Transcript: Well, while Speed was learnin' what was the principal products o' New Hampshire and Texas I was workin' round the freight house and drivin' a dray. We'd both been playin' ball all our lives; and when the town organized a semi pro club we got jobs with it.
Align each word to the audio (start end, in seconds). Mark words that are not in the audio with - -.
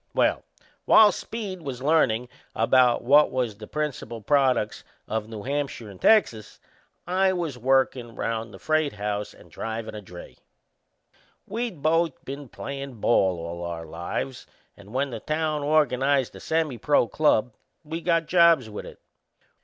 Well, 0.15 0.41
while 0.85 1.11
Speed 1.11 1.61
was 1.61 1.83
learnin' 1.83 2.27
what 2.55 3.31
was 3.31 3.55
the 3.57 3.67
principal 3.67 4.19
products 4.19 4.83
o' 5.07 5.19
New 5.19 5.43
Hampshire 5.43 5.91
and 5.91 6.01
Texas 6.01 6.59
I 7.05 7.33
was 7.33 7.55
workin' 7.55 8.15
round 8.15 8.51
the 8.51 8.57
freight 8.57 8.93
house 8.93 9.31
and 9.31 9.51
drivin' 9.51 9.93
a 9.93 10.01
dray. 10.01 10.37
We'd 11.45 11.83
both 11.83 12.25
been 12.25 12.49
playin' 12.49 12.99
ball 12.99 13.37
all 13.37 13.63
our 13.63 13.85
lives; 13.85 14.47
and 14.75 14.91
when 14.91 15.11
the 15.11 15.19
town 15.19 15.61
organized 15.61 16.35
a 16.35 16.39
semi 16.39 16.79
pro 16.79 17.07
club 17.07 17.53
we 17.83 18.01
got 18.01 18.25
jobs 18.25 18.71
with 18.71 18.87
it. 18.87 18.99